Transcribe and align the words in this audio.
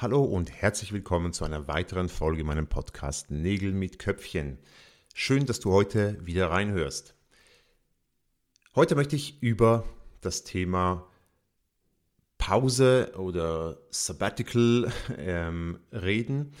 Hallo 0.00 0.24
und 0.24 0.50
herzlich 0.50 0.94
willkommen 0.94 1.34
zu 1.34 1.44
einer 1.44 1.68
weiteren 1.68 2.08
Folge 2.08 2.42
meinem 2.42 2.66
Podcast 2.66 3.30
Nägel 3.30 3.72
mit 3.72 3.98
Köpfchen. 3.98 4.58
Schön, 5.12 5.44
dass 5.44 5.60
du 5.60 5.72
heute 5.72 6.16
wieder 6.24 6.50
reinhörst. 6.50 7.14
Heute 8.74 8.94
möchte 8.94 9.14
ich 9.16 9.42
über 9.42 9.84
das 10.22 10.42
Thema 10.42 11.06
Pause 12.38 13.12
oder 13.18 13.76
Sabbatical 13.90 14.90
ähm, 15.18 15.80
reden. 15.92 16.54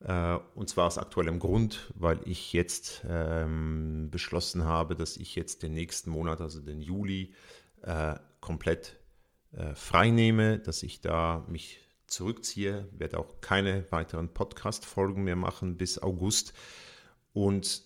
Äh, 0.00 0.38
und 0.56 0.68
zwar 0.68 0.88
aus 0.88 0.98
aktuellem 0.98 1.38
Grund, 1.38 1.92
weil 1.94 2.18
ich 2.24 2.52
jetzt 2.52 3.04
ähm, 3.08 4.08
beschlossen 4.10 4.64
habe, 4.64 4.96
dass 4.96 5.16
ich 5.16 5.36
jetzt 5.36 5.62
den 5.62 5.74
nächsten 5.74 6.10
Monat, 6.10 6.40
also 6.40 6.60
den 6.60 6.80
Juli, 6.80 7.34
äh, 7.82 8.16
komplett 8.40 8.98
äh, 9.52 9.76
frei 9.76 10.10
nehme, 10.10 10.58
dass 10.58 10.82
ich 10.82 11.00
da 11.00 11.46
mich 11.48 11.78
zurückziehe, 12.10 12.88
werde 12.92 13.18
auch 13.18 13.40
keine 13.40 13.90
weiteren 13.90 14.32
Podcast-Folgen 14.34 15.24
mehr 15.24 15.36
machen 15.36 15.76
bis 15.76 15.98
August. 15.98 16.52
Und 17.32 17.84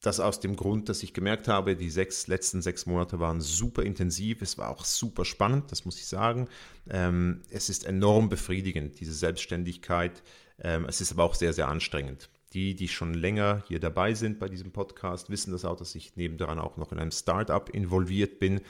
das 0.00 0.20
aus 0.20 0.40
dem 0.40 0.56
Grund, 0.56 0.88
dass 0.88 1.02
ich 1.02 1.14
gemerkt 1.14 1.48
habe, 1.48 1.74
die 1.74 1.90
sechs, 1.90 2.26
letzten 2.28 2.62
sechs 2.62 2.86
Monate 2.86 3.18
waren 3.18 3.40
super 3.40 3.82
intensiv. 3.82 4.42
Es 4.42 4.56
war 4.56 4.70
auch 4.70 4.84
super 4.84 5.24
spannend, 5.24 5.72
das 5.72 5.84
muss 5.84 5.98
ich 5.98 6.06
sagen. 6.06 6.48
Ähm, 6.88 7.42
es 7.50 7.68
ist 7.68 7.84
enorm 7.84 8.28
befriedigend, 8.28 9.00
diese 9.00 9.14
Selbstständigkeit. 9.14 10.22
Ähm, 10.60 10.84
es 10.86 11.00
ist 11.00 11.12
aber 11.12 11.24
auch 11.24 11.34
sehr, 11.34 11.52
sehr 11.52 11.68
anstrengend. 11.68 12.28
Die, 12.52 12.74
die 12.74 12.88
schon 12.88 13.14
länger 13.14 13.64
hier 13.66 13.80
dabei 13.80 14.14
sind 14.14 14.38
bei 14.38 14.48
diesem 14.48 14.70
Podcast, 14.70 15.28
wissen 15.28 15.50
das 15.50 15.64
auch, 15.64 15.76
dass 15.76 15.94
ich 15.94 16.16
nebendran 16.16 16.58
auch 16.58 16.76
noch 16.76 16.92
in 16.92 16.98
einem 16.98 17.10
Startup 17.10 17.68
involviert 17.68 18.38
bin. 18.38 18.60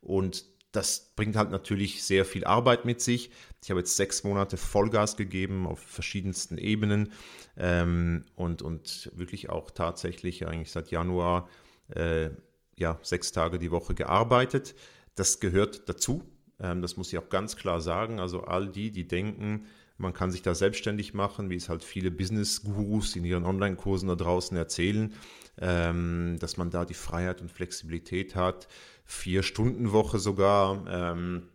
Und 0.00 0.44
das 0.74 1.12
bringt 1.14 1.36
halt 1.36 1.50
natürlich 1.50 2.02
sehr 2.02 2.24
viel 2.24 2.44
Arbeit 2.44 2.84
mit 2.84 3.00
sich. 3.00 3.30
Ich 3.62 3.70
habe 3.70 3.80
jetzt 3.80 3.96
sechs 3.96 4.24
Monate 4.24 4.56
Vollgas 4.56 5.16
gegeben 5.16 5.66
auf 5.66 5.78
verschiedensten 5.78 6.58
Ebenen 6.58 7.12
ähm, 7.56 8.24
und, 8.34 8.60
und 8.60 9.10
wirklich 9.14 9.50
auch 9.50 9.70
tatsächlich 9.70 10.46
eigentlich 10.46 10.72
seit 10.72 10.90
Januar 10.90 11.48
äh, 11.94 12.30
ja, 12.76 12.98
sechs 13.02 13.30
Tage 13.30 13.58
die 13.58 13.70
Woche 13.70 13.94
gearbeitet. 13.94 14.74
Das 15.14 15.38
gehört 15.38 15.88
dazu. 15.88 16.24
Ähm, 16.58 16.82
das 16.82 16.96
muss 16.96 17.12
ich 17.12 17.18
auch 17.18 17.28
ganz 17.28 17.56
klar 17.56 17.80
sagen. 17.80 18.18
Also 18.18 18.42
all 18.42 18.68
die, 18.68 18.90
die 18.90 19.06
denken, 19.06 19.66
man 19.96 20.12
kann 20.12 20.32
sich 20.32 20.42
da 20.42 20.54
selbstständig 20.54 21.14
machen, 21.14 21.50
wie 21.50 21.56
es 21.56 21.68
halt 21.68 21.84
viele 21.84 22.10
Business-Gurus 22.10 23.14
in 23.14 23.24
ihren 23.24 23.44
Online-Kursen 23.44 24.08
da 24.08 24.16
draußen 24.16 24.56
erzählen, 24.56 25.14
ähm, 25.60 26.36
dass 26.40 26.56
man 26.56 26.70
da 26.70 26.84
die 26.84 26.94
Freiheit 26.94 27.40
und 27.40 27.52
Flexibilität 27.52 28.34
hat, 28.34 28.66
Vier-Stunden-Woche 29.04 30.18
sogar 30.18 30.84
ähm, 30.88 31.48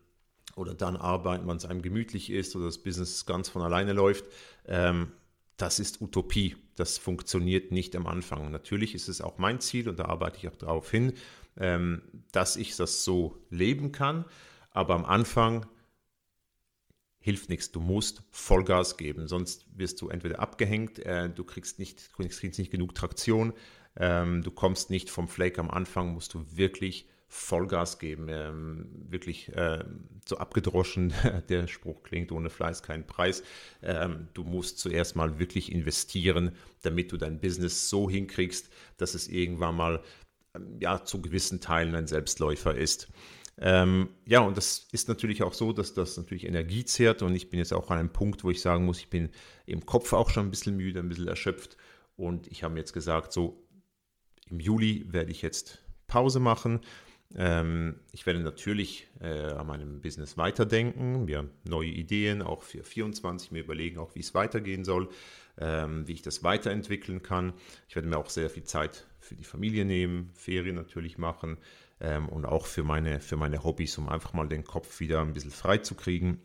oder 0.56 0.74
dann 0.74 0.98
arbeiten, 0.98 1.48
wenn 1.48 1.58
es 1.58 1.66
einem 1.66 1.82
gemütlich 1.82 2.30
ist 2.30 2.56
oder 2.56 2.66
das 2.66 2.78
Business 2.80 3.26
ganz 3.26 3.50
von 3.50 3.62
alleine 3.62 3.94
läuft. 3.94 4.26
Ähm, 4.66 5.12
das 5.58 5.80
ist 5.80 6.02
Utopie. 6.02 6.56
Das 6.76 6.98
funktioniert 6.98 7.72
nicht 7.72 7.96
am 7.96 8.08
Anfang. 8.08 8.52
Natürlich 8.52 8.96
ist 8.96 9.10
es 9.10 9.22
auch 9.22 9.38
mein 9.38 9.60
Ziel 9.60 9.90
und 9.90 10.00
da 10.00 10.06
arbeite 10.06 10.38
ich 10.38 10.48
auch 10.48 10.56
darauf 10.56 10.90
hin, 10.90 11.14
ähm, 11.58 12.02
dass 12.32 12.56
ich 12.56 12.76
das 12.76 13.04
so 13.04 13.38
leben 13.50 13.92
kann. 13.92 14.26
Aber 14.72 14.96
am 14.96 15.06
Anfang 15.06 15.66
hilft 17.20 17.50
nichts. 17.50 17.72
Du 17.72 17.82
musst 17.82 18.24
Vollgas 18.32 18.98
geben, 18.98 19.28
sonst 19.28 19.66
wirst 19.78 20.02
du 20.02 20.10
entweder 20.10 20.40
abgehängt, 20.40 21.00
äh, 21.00 21.30
du 21.30 21.44
kriegst 21.44 21.80
nicht, 21.80 22.14
kriegst 22.14 22.60
nicht 22.60 22.72
genug 22.72 22.96
Traktion, 22.96 23.54
ähm, 23.98 24.42
du 24.42 24.52
kommst 24.52 24.90
nicht 24.90 25.10
vom 25.10 25.28
Flake 25.28 25.60
am 25.60 25.70
Anfang, 25.70 26.14
musst 26.14 26.34
du 26.34 26.46
wirklich 26.56 27.08
Vollgas 27.32 28.00
geben, 28.00 28.28
ähm, 28.28 28.90
wirklich 29.08 29.50
äh, 29.56 29.84
so 30.28 30.38
abgedroschen 30.38 31.14
der 31.50 31.68
Spruch 31.68 32.02
klingt, 32.02 32.32
ohne 32.32 32.50
Fleiß 32.50 32.82
kein 32.82 33.06
Preis. 33.06 33.44
Ähm, 33.84 34.28
du 34.34 34.44
musst 34.44 34.80
zuerst 34.80 35.16
mal 35.16 35.38
wirklich 35.38 35.72
investieren, 35.72 36.54
damit 36.82 37.12
du 37.12 37.18
dein 37.18 37.40
Business 37.40 37.88
so 37.88 38.10
hinkriegst, 38.10 38.70
dass 38.98 39.14
es 39.14 39.28
irgendwann 39.28 39.76
mal 39.76 40.02
ähm, 40.56 40.78
ja, 40.80 41.06
zu 41.06 41.22
gewissen 41.22 41.62
Teilen 41.62 41.94
ein 41.94 42.08
Selbstläufer 42.08 42.76
ist. 42.76 43.10
Ähm, 43.60 44.10
ja, 44.26 44.40
und 44.40 44.58
das 44.58 44.88
ist 44.92 45.08
natürlich 45.08 45.44
auch 45.44 45.54
so, 45.54 45.72
dass 45.72 45.94
das 45.94 46.18
natürlich 46.18 46.48
Energie 46.48 46.84
zehrt 46.84 47.22
und 47.22 47.36
ich 47.36 47.52
bin 47.52 47.60
jetzt 47.60 47.74
auch 47.74 47.92
an 47.92 48.00
einem 48.00 48.14
Punkt, 48.14 48.44
wo 48.44 48.50
ich 48.50 48.62
sagen 48.62 48.86
muss, 48.86 49.00
ich 49.00 49.10
bin 49.10 49.30
im 49.68 49.86
Kopf 49.86 50.14
auch 50.14 50.32
schon 50.32 50.48
ein 50.48 50.52
bisschen 50.52 50.78
müde, 50.78 51.00
ein 51.00 51.10
bisschen 51.10 51.28
erschöpft 51.28 51.78
und 52.16 52.48
ich 52.48 52.64
habe 52.64 52.74
mir 52.74 52.80
jetzt 52.80 52.94
gesagt, 52.94 53.34
so 53.34 53.68
im 54.50 54.60
Juli 54.60 55.06
werde 55.10 55.32
ich 55.32 55.44
jetzt 55.44 55.84
Pause 56.08 56.40
machen. 56.40 56.82
Ähm, 57.36 58.00
ich 58.12 58.26
werde 58.26 58.40
natürlich 58.40 59.08
äh, 59.22 59.52
an 59.52 59.68
meinem 59.68 60.02
Business 60.02 60.38
weiterdenken, 60.38 61.26
mir 61.26 61.50
neue 61.64 61.90
Ideen 61.90 62.42
auch 62.42 62.64
für 62.64 62.84
24, 62.84 63.52
mir 63.52 63.64
überlegen 63.64 64.00
auch, 64.00 64.16
wie 64.16 64.22
es 64.22 64.34
weitergehen 64.34 64.84
soll, 64.84 65.10
ähm, 65.60 66.08
wie 66.08 66.14
ich 66.14 66.22
das 66.22 66.44
weiterentwickeln 66.44 67.22
kann. 67.22 67.54
Ich 67.88 67.96
werde 67.96 68.08
mir 68.08 68.18
auch 68.18 68.30
sehr 68.30 68.50
viel 68.50 68.64
Zeit 68.64 69.06
für 69.20 69.36
die 69.36 69.44
Familie 69.44 69.86
nehmen, 69.86 70.32
Ferien 70.34 70.76
natürlich 70.76 71.18
machen, 71.18 71.58
ähm, 72.02 72.30
und 72.30 72.46
auch 72.46 72.66
für 72.66 72.84
meine, 72.84 73.20
für 73.20 73.36
meine 73.36 73.64
Hobbys, 73.64 73.98
um 73.98 74.10
einfach 74.10 74.34
mal 74.34 74.48
den 74.48 74.64
Kopf 74.64 75.00
wieder 75.00 75.22
ein 75.22 75.34
bisschen 75.34 75.52
frei 75.52 75.80
zu 75.80 75.96
kriegen. 75.96 76.42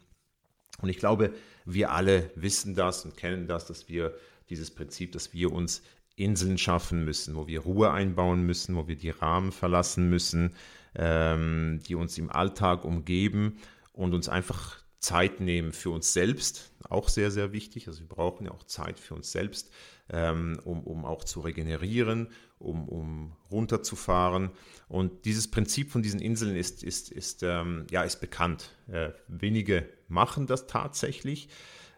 Und 0.81 0.89
ich 0.89 0.99
glaube, 0.99 1.33
wir 1.65 1.93
alle 1.93 2.31
wissen 2.34 2.75
das 2.75 3.05
und 3.05 3.17
kennen 3.17 3.47
das, 3.47 3.67
dass 3.67 3.89
wir 3.89 4.15
dieses 4.50 4.73
Prinzip, 4.73 5.12
dass 5.12 5.33
wir 5.33 5.53
uns 5.53 5.83
Inseln 6.17 6.59
schaffen 6.59 7.05
müssen, 7.05 7.35
wo 7.35 7.47
wir 7.47 7.61
Ruhe 7.61 7.91
einbauen 7.91 8.43
müssen, 8.43 8.77
wo 8.77 8.87
wir 8.87 8.97
die 8.97 9.11
Rahmen 9.11 9.53
verlassen 9.53 10.09
müssen, 10.09 10.55
ähm, 10.95 11.81
die 11.87 11.95
uns 11.95 12.17
im 12.19 12.31
Alltag 12.31 12.85
umgeben 12.85 13.59
und 13.93 14.15
uns 14.15 14.29
einfach 14.29 14.85
Zeit 15.05 15.41
nehmen 15.41 15.73
für 15.73 15.91
uns 15.91 16.15
selbst, 16.15 16.73
auch 16.89 17.09
sehr, 17.09 17.31
sehr 17.31 17.53
wichtig. 17.53 17.89
Also 17.89 18.01
wir 18.01 18.09
brauchen 18.09 18.47
ja 18.47 18.53
auch 18.53 18.65
Zeit 18.65 18.99
für 18.99 19.15
uns 19.15 19.33
selbst, 19.33 19.71
ähm, 20.11 20.59
um, 20.65 20.83
um 20.83 21.05
auch 21.05 21.25
zu 21.25 21.41
regenerieren, 21.41 22.29
um, 22.59 22.89
um 22.89 23.37
runterzufahren. 23.51 24.51
Und 24.89 25.27
dieses 25.27 25.51
Prinzip 25.51 25.91
von 25.91 26.03
diesen 26.03 26.21
Inseln 26.21 26.57
ist, 26.57 26.83
ist, 26.83 27.13
ist, 27.13 27.43
ähm, 27.43 27.87
ja, 27.91 28.03
ist 28.03 28.21
bekannt. 28.21 28.71
Äh, 28.89 29.11
wenige 29.29 29.87
machen 30.09 30.47
das 30.47 30.67
tatsächlich. 30.67 31.49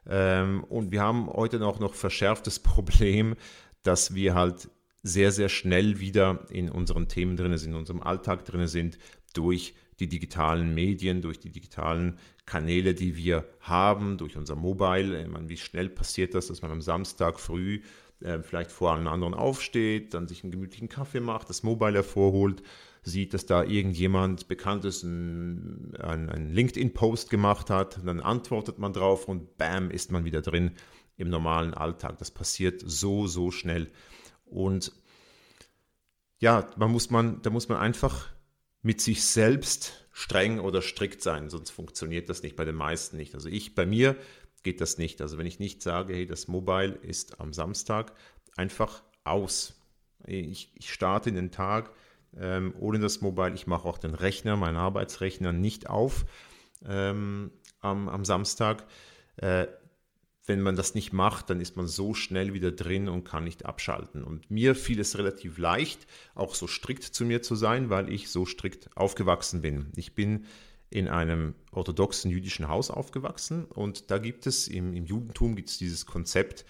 Ähm, 0.08 0.64
und 0.64 0.90
wir 0.90 1.02
haben 1.02 1.28
heute 1.28 1.64
auch 1.64 1.78
noch 1.78 1.94
verschärftes 1.94 2.58
Problem, 2.60 3.36
dass 3.86 4.14
wir 4.14 4.34
halt 4.34 4.68
sehr, 5.02 5.30
sehr 5.30 5.48
schnell 5.48 6.00
wieder 6.00 6.46
in 6.50 6.70
unseren 6.70 7.08
Themen 7.08 7.36
drin 7.36 7.56
sind, 7.56 7.70
in 7.70 7.76
unserem 7.76 8.02
Alltag 8.02 8.44
drin 8.44 8.66
sind, 8.66 8.98
durch 9.34 9.74
die 10.00 10.08
digitalen 10.08 10.74
Medien, 10.74 11.22
durch 11.22 11.38
die 11.38 11.50
digitalen 11.50 12.18
Kanäle, 12.44 12.94
die 12.94 13.16
wir 13.16 13.44
haben, 13.60 14.18
durch 14.18 14.36
unser 14.36 14.56
Mobile. 14.56 15.22
Ich 15.22 15.28
meine, 15.28 15.48
wie 15.48 15.56
schnell 15.56 15.88
passiert 15.88 16.34
das, 16.34 16.48
dass 16.48 16.62
man 16.62 16.70
am 16.70 16.82
Samstag 16.82 17.40
früh 17.40 17.80
äh, 18.20 18.40
vielleicht 18.40 18.72
vor 18.72 18.94
einem 18.94 19.06
anderen 19.08 19.34
aufsteht, 19.34 20.14
dann 20.14 20.28
sich 20.28 20.42
einen 20.42 20.50
gemütlichen 20.50 20.88
Kaffee 20.88 21.20
macht, 21.20 21.48
das 21.48 21.62
Mobile 21.62 21.94
hervorholt, 21.94 22.62
sieht, 23.02 23.34
dass 23.34 23.46
da 23.46 23.62
irgendjemand 23.62 24.48
Bekanntes 24.48 25.04
einen, 25.04 25.94
einen 26.00 26.50
LinkedIn-Post 26.50 27.30
gemacht 27.30 27.70
hat, 27.70 28.00
dann 28.04 28.20
antwortet 28.20 28.78
man 28.78 28.92
drauf 28.92 29.28
und 29.28 29.56
bam, 29.56 29.90
ist 29.90 30.10
man 30.10 30.24
wieder 30.24 30.42
drin 30.42 30.72
im 31.16 31.28
normalen 31.30 31.74
Alltag. 31.74 32.18
Das 32.18 32.30
passiert 32.30 32.82
so, 32.84 33.26
so 33.26 33.50
schnell. 33.50 33.90
Und 34.44 34.92
ja, 36.38 36.68
man 36.76 36.90
muss 36.90 37.10
man, 37.10 37.42
da 37.42 37.50
muss 37.50 37.68
man 37.68 37.78
einfach 37.78 38.28
mit 38.82 39.00
sich 39.00 39.24
selbst 39.24 40.06
streng 40.12 40.60
oder 40.60 40.80
strikt 40.80 41.22
sein, 41.22 41.50
sonst 41.50 41.70
funktioniert 41.70 42.28
das 42.28 42.42
nicht 42.42 42.56
bei 42.56 42.64
den 42.64 42.76
meisten 42.76 43.16
nicht. 43.16 43.34
Also 43.34 43.48
ich, 43.48 43.74
bei 43.74 43.84
mir 43.84 44.16
geht 44.62 44.80
das 44.80 44.98
nicht. 44.98 45.20
Also 45.20 45.38
wenn 45.38 45.46
ich 45.46 45.58
nicht 45.58 45.82
sage, 45.82 46.14
hey, 46.14 46.26
das 46.26 46.48
Mobile 46.48 46.92
ist 46.92 47.40
am 47.40 47.52
Samstag 47.52 48.12
einfach 48.56 49.02
aus. 49.24 49.74
Ich, 50.26 50.72
ich 50.74 50.92
starte 50.92 51.32
den 51.32 51.50
Tag 51.50 51.90
ähm, 52.38 52.74
ohne 52.78 52.98
das 52.98 53.20
Mobile. 53.20 53.54
Ich 53.54 53.66
mache 53.66 53.88
auch 53.88 53.98
den 53.98 54.14
Rechner, 54.14 54.56
meinen 54.56 54.76
Arbeitsrechner 54.76 55.52
nicht 55.52 55.88
auf 55.88 56.26
ähm, 56.86 57.50
am, 57.80 58.08
am 58.08 58.24
Samstag. 58.24 58.84
Äh, 59.36 59.66
wenn 60.46 60.60
man 60.60 60.76
das 60.76 60.94
nicht 60.94 61.12
macht, 61.12 61.50
dann 61.50 61.60
ist 61.60 61.76
man 61.76 61.88
so 61.88 62.14
schnell 62.14 62.54
wieder 62.54 62.70
drin 62.70 63.08
und 63.08 63.24
kann 63.24 63.44
nicht 63.44 63.66
abschalten. 63.66 64.22
Und 64.22 64.50
mir 64.50 64.74
fiel 64.74 65.00
es 65.00 65.18
relativ 65.18 65.58
leicht, 65.58 66.06
auch 66.34 66.54
so 66.54 66.66
strikt 66.66 67.02
zu 67.02 67.24
mir 67.24 67.42
zu 67.42 67.56
sein, 67.56 67.90
weil 67.90 68.12
ich 68.12 68.30
so 68.30 68.46
strikt 68.46 68.88
aufgewachsen 68.96 69.60
bin. 69.60 69.90
Ich 69.96 70.14
bin 70.14 70.46
in 70.88 71.08
einem 71.08 71.54
orthodoxen 71.72 72.30
jüdischen 72.30 72.68
Haus 72.68 72.90
aufgewachsen 72.90 73.64
und 73.64 74.10
da 74.10 74.18
gibt 74.18 74.46
es 74.46 74.68
im, 74.68 74.92
im 74.92 75.04
Judentum 75.04 75.56
gibt 75.56 75.68
es 75.68 75.78
dieses 75.78 76.06
Konzept 76.06 76.64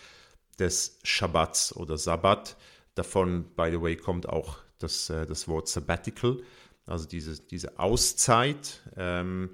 des 0.58 0.98
Schabbats 1.02 1.76
oder 1.76 1.98
Sabbat. 1.98 2.56
Davon, 2.94 3.44
by 3.56 3.68
the 3.70 3.80
way, 3.80 3.94
kommt 3.94 4.26
auch 4.26 4.58
das, 4.78 5.10
äh, 5.10 5.26
das 5.26 5.48
Wort 5.48 5.68
Sabbatical, 5.68 6.42
also 6.86 7.06
diese, 7.06 7.38
diese 7.40 7.78
Auszeit. 7.78 8.82
Ähm, 8.96 9.50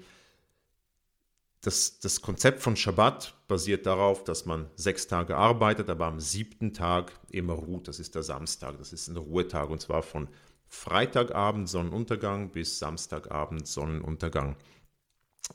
das, 1.63 1.99
das 1.99 2.21
Konzept 2.21 2.61
von 2.61 2.75
Schabbat 2.75 3.35
basiert 3.47 3.85
darauf, 3.85 4.25
dass 4.25 4.45
man 4.45 4.69
sechs 4.75 5.07
Tage 5.07 5.37
arbeitet, 5.37 5.89
aber 5.89 6.07
am 6.07 6.19
siebten 6.19 6.73
Tag 6.73 7.13
immer 7.29 7.53
ruht. 7.53 7.87
Das 7.87 7.99
ist 7.99 8.15
der 8.15 8.23
Samstag, 8.23 8.77
das 8.77 8.91
ist 8.91 9.07
ein 9.07 9.15
Ruhetag 9.15 9.69
und 9.69 9.79
zwar 9.79 10.03
von 10.03 10.27
Freitagabend 10.67 11.69
Sonnenuntergang 11.69 12.51
bis 12.51 12.79
Samstagabend 12.79 13.65
Sonnenuntergang. 13.65 14.57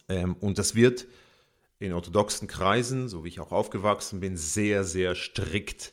Ähm, 0.08 0.34
und 0.40 0.56
das 0.56 0.74
wird 0.74 1.06
in 1.78 1.92
orthodoxen 1.92 2.48
Kreisen, 2.48 3.08
so 3.08 3.24
wie 3.24 3.28
ich 3.28 3.40
auch 3.40 3.52
aufgewachsen 3.52 4.20
bin, 4.20 4.38
sehr, 4.38 4.84
sehr 4.84 5.14
strikt 5.14 5.92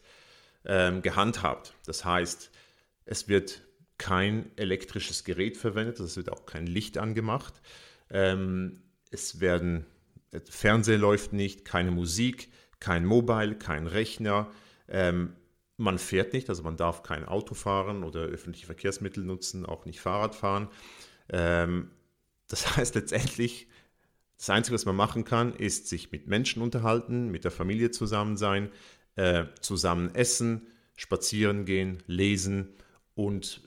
ähm, 0.64 1.02
gehandhabt. 1.02 1.74
Das 1.86 2.06
heißt, 2.06 2.52
es 3.04 3.28
wird 3.28 3.64
kein 3.98 4.50
elektrisches 4.56 5.26
Gerät 5.26 5.58
verwendet, 5.58 6.00
es 6.00 6.16
wird 6.16 6.32
auch 6.32 6.46
kein 6.46 6.68
Licht 6.68 6.98
angemacht. 6.98 7.62
Ähm, 8.10 8.82
es 9.12 9.42
werden 9.42 9.86
Fernseher 10.50 10.98
läuft 10.98 11.34
nicht, 11.34 11.66
keine 11.66 11.92
Musik, 11.92 12.50
kein 12.80 13.06
Mobile, 13.06 13.56
kein 13.56 13.88
Rechner. 13.88 14.50
Ähm, 14.88 15.36
man 15.78 15.98
fährt 15.98 16.34
nicht, 16.34 16.50
also 16.50 16.64
man 16.64 16.78
darf 16.78 17.04
kein 17.04 17.26
Auto 17.26 17.54
fahren 17.54 18.04
oder 18.04 18.22
öffentliche 18.22 18.66
Verkehrsmittel 18.66 19.24
nutzen, 19.24 19.66
auch 19.66 19.86
nicht 19.86 20.00
Fahrrad 20.00 20.36
fahren. 20.36 20.70
Ähm, 21.30 21.90
das 22.48 22.78
heißt 22.78 22.96
letztendlich, 22.96 23.68
das 24.38 24.50
Einzige, 24.50 24.76
was 24.76 24.86
man 24.86 24.96
machen 24.96 25.24
kann, 25.24 25.54
ist 25.54 25.88
sich 25.88 26.12
mit 26.12 26.28
Menschen 26.28 26.62
unterhalten, 26.62 27.30
mit 27.31 27.44
der 27.44 27.52
Familie 27.52 27.92
zusammen 27.92 28.38
sein, 28.38 28.70
äh, 29.16 29.46
zusammen 29.62 30.14
essen, 30.14 30.68
spazieren 30.98 31.66
gehen, 31.66 32.04
lesen 32.08 32.74
und 33.16 33.62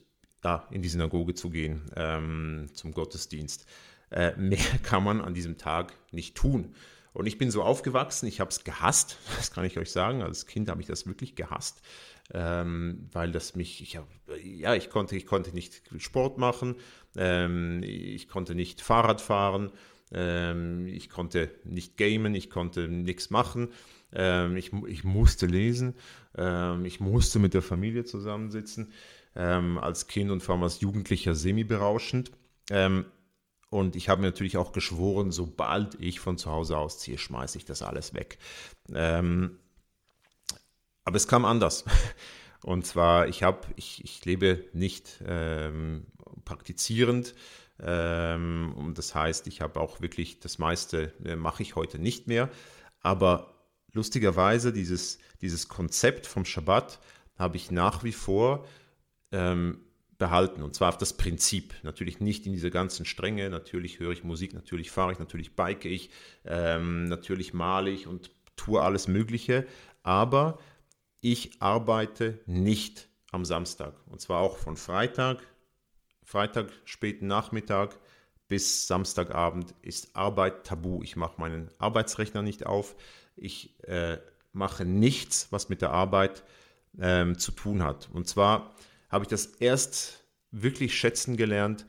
ja, 0.45 0.69
in 0.71 0.83
die 0.83 0.89
Synagoge 0.89 1.35
zu 1.35 1.51
gehen 1.51 1.83
ähm, 1.97 2.67
zum 2.75 2.93
Gottesdienst. 2.93 3.67
Äh, 4.11 4.37
mehr 4.37 4.59
kann 4.83 5.05
man 5.05 5.21
an 5.21 5.35
diesem 5.35 5.59
Tag 5.59 5.95
nicht 6.13 6.37
tun. 6.37 6.75
Und 7.13 7.27
ich 7.27 7.39
bin 7.39 7.51
so 7.51 7.63
aufgewachsen, 7.63 8.27
ich 8.27 8.41
habe 8.41 8.51
es 8.51 8.65
gehasst, 8.65 9.19
das 9.37 9.51
kann 9.51 9.65
ich 9.65 9.79
euch 9.79 9.91
sagen. 9.91 10.23
Als 10.23 10.47
Kind 10.47 10.71
habe 10.71 10.81
ich 10.81 10.87
das 10.87 11.07
wirklich 11.07 11.35
gehasst, 11.35 11.83
ähm, 12.33 13.09
weil 13.13 13.33
das 13.33 13.57
mich, 13.57 13.83
ich 13.83 13.97
hab, 13.97 14.07
ja, 14.43 14.75
ich 14.75 14.91
konnte, 14.91 15.17
ich 15.17 15.27
konnte 15.27 15.53
nicht 15.53 15.83
Sport 15.99 16.39
machen, 16.39 16.77
ähm, 17.17 17.83
ich 17.83 18.29
konnte 18.29 18.55
nicht 18.55 18.81
Fahrrad 18.81 19.21
fahren, 19.21 19.73
ähm, 20.13 20.87
ich 20.87 21.11
konnte 21.11 21.51
nicht 21.65 21.97
gamen, 21.97 22.35
ich 22.35 22.51
konnte 22.51 22.89
nichts 22.89 23.31
machen. 23.31 23.69
Ähm, 24.13 24.57
ich, 24.57 24.73
ich 24.87 25.05
musste 25.05 25.47
lesen, 25.47 25.95
ähm, 26.37 26.85
ich 26.85 27.01
musste 27.01 27.39
mit 27.39 27.53
der 27.53 27.63
Familie 27.63 28.05
zusammensitzen, 28.05 28.93
ähm, 29.37 29.77
als 29.77 30.07
Kind 30.07 30.31
und 30.31 30.43
vor 30.43 30.55
allem 30.55 30.65
als 30.65 30.81
Jugendlicher 30.81 31.35
semi-berauschend. 31.35 32.31
Und 33.71 33.97
ich 33.97 34.09
habe 34.09 34.23
mir 34.23 34.29
natürlich 34.29 34.57
auch 34.57 34.73
geschworen, 34.73 35.31
sobald 35.31 36.01
ich 36.01 36.21
von 36.21 36.39
zu 36.39 36.51
Hause 36.51 36.79
ausziehe, 36.79 37.19
schmeiße 37.19 37.59
ich 37.59 37.65
das 37.65 37.83
alles 37.83 38.15
weg. 38.15 38.39
Ähm, 38.95 39.59
aber 41.05 41.17
es 41.17 41.29
kam 41.29 41.45
anders. 41.45 41.85
Und 42.63 42.87
zwar, 42.87 43.29
ich 43.29 43.43
habe, 43.43 43.61
ich, 43.77 44.03
ich 44.05 44.25
lebe 44.25 44.65
nicht 44.73 45.23
ähm, 45.27 46.07
praktizierend. 46.45 47.35
Ähm, 47.81 48.75
und 48.77 48.99
das 48.99 49.15
heißt, 49.15 49.47
ich 49.47 49.61
habe 49.61 49.79
auch 49.79 50.01
wirklich 50.01 50.41
das 50.41 50.59
meiste 50.59 51.13
äh, 51.25 51.37
mache 51.37 51.63
ich 51.63 51.77
heute 51.77 52.01
nicht 52.01 52.27
mehr. 52.27 52.51
Aber 53.01 53.55
lustigerweise, 53.93 54.73
dieses, 54.73 55.19
dieses 55.41 55.69
Konzept 55.69 56.27
vom 56.27 56.45
Schabbat 56.45 56.99
habe 57.39 57.57
ich 57.57 57.71
nach 57.71 58.03
wie 58.03 58.13
vor 58.13 58.67
ähm, 59.31 59.81
behalten. 60.19 60.63
Und 60.63 60.75
zwar 60.75 60.91
auf 60.91 60.99
das 60.99 61.13
Prinzip. 61.13 61.75
Natürlich 61.83 62.21
nicht 62.21 62.45
in 62.47 62.53
dieser 62.53 62.71
ganzen 62.71 63.07
Strenge. 63.07 63.49
Natürlich 63.51 64.01
höre 64.01 64.13
ich 64.13 64.25
Musik, 64.25 64.53
natürlich 64.53 64.91
fahre 64.91 65.13
ich, 65.13 65.19
natürlich 65.19 65.55
bike 65.55 65.85
ich, 65.85 66.11
ähm, 66.45 67.05
natürlich 67.05 67.55
male 67.55 67.91
ich 67.91 68.07
und 68.07 68.31
tue 68.57 68.83
alles 68.83 69.09
Mögliche. 69.09 69.67
Aber 70.03 70.59
ich 71.21 71.63
arbeite 71.63 72.41
nicht 72.47 73.09
am 73.31 73.45
Samstag. 73.45 73.95
Und 74.07 74.21
zwar 74.21 74.41
auch 74.41 74.59
von 74.59 74.77
Freitag, 74.77 75.39
Freitag 76.25 76.71
späten 76.85 77.27
Nachmittag 77.27 77.99
bis 78.49 78.87
Samstagabend 78.87 79.75
ist 79.83 80.17
Arbeit 80.17 80.65
tabu. 80.65 81.03
Ich 81.03 81.17
mache 81.17 81.41
meinen 81.41 81.71
Arbeitsrechner 81.79 82.43
nicht 82.43 82.67
auf. 82.67 82.97
Ich 83.37 83.79
äh, 83.85 84.19
mache 84.53 84.85
nichts, 84.85 85.49
was 85.51 85.69
mit 85.69 85.83
der 85.83 85.91
Arbeit 85.91 86.43
ähm, 86.99 87.39
zu 87.39 87.53
tun 87.53 87.83
hat. 87.83 88.09
Und 88.13 88.27
zwar 88.27 88.75
habe 89.09 89.25
ich 89.25 89.29
das 89.29 89.47
erst 89.47 90.25
wirklich 90.51 90.97
schätzen 90.97 91.37
gelernt, 91.37 91.87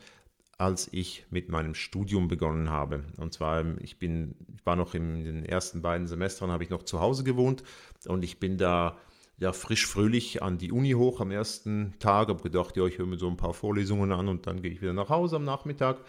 als 0.58 0.90
ich 0.92 1.26
mit 1.30 1.48
meinem 1.48 1.74
Studium 1.74 2.28
begonnen 2.28 2.70
habe. 2.70 3.04
Und 3.18 3.34
zwar, 3.34 3.64
ich 3.80 3.98
bin, 3.98 4.36
ich 4.54 4.66
war 4.66 4.76
noch 4.76 4.94
in 4.94 5.24
den 5.24 5.46
ersten 5.46 5.82
beiden 5.82 6.06
Semestern, 6.06 6.52
habe 6.52 6.64
ich 6.64 6.70
noch 6.70 6.84
zu 6.84 7.00
Hause 7.00 7.24
gewohnt 7.24 7.64
und 8.08 8.24
ich 8.24 8.40
bin 8.40 8.58
da 8.58 8.98
ja 9.40 9.54
frisch 9.54 9.88
fröhlich 9.88 10.44
an 10.44 10.58
die 10.58 10.74
Uni 10.74 10.92
hoch 10.92 11.22
am 11.22 11.32
ersten 11.32 11.94
Tag, 12.00 12.28
habe 12.28 12.44
gedacht, 12.44 12.76
ja, 12.76 12.86
ich 12.86 12.98
höre 12.98 13.06
mir 13.06 13.18
so 13.18 13.30
ein 13.30 13.38
paar 13.38 13.54
Vorlesungen 13.54 14.12
an 14.12 14.28
und 14.28 14.48
dann 14.48 14.62
gehe 14.62 14.72
ich 14.72 14.82
wieder 14.82 14.92
nach 14.92 15.08
Hause 15.08 15.38
am 15.38 15.46
Nachmittag. 15.46 16.02